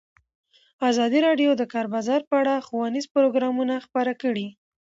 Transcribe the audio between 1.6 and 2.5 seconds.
د کار بازار په